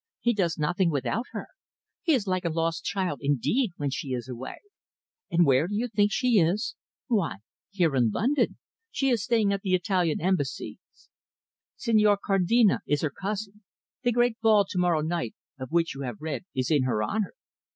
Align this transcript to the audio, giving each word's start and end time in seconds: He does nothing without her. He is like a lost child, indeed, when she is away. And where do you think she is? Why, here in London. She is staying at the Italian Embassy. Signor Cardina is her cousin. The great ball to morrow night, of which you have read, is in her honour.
He 0.19 0.33
does 0.33 0.57
nothing 0.57 0.89
without 0.89 1.25
her. 1.33 1.45
He 2.01 2.13
is 2.13 2.25
like 2.25 2.43
a 2.43 2.49
lost 2.49 2.83
child, 2.83 3.19
indeed, 3.21 3.73
when 3.77 3.91
she 3.91 4.13
is 4.13 4.27
away. 4.27 4.57
And 5.29 5.45
where 5.45 5.67
do 5.67 5.75
you 5.75 5.87
think 5.87 6.11
she 6.11 6.39
is? 6.39 6.73
Why, 7.05 7.35
here 7.69 7.95
in 7.95 8.09
London. 8.09 8.57
She 8.89 9.09
is 9.09 9.23
staying 9.23 9.53
at 9.53 9.61
the 9.61 9.75
Italian 9.75 10.19
Embassy. 10.19 10.79
Signor 11.75 12.17
Cardina 12.17 12.79
is 12.87 13.01
her 13.03 13.11
cousin. 13.11 13.61
The 14.01 14.11
great 14.11 14.41
ball 14.41 14.65
to 14.69 14.79
morrow 14.79 15.01
night, 15.01 15.35
of 15.59 15.69
which 15.69 15.93
you 15.93 16.01
have 16.01 16.17
read, 16.19 16.45
is 16.55 16.71
in 16.71 16.81
her 16.85 17.03
honour. 17.03 17.35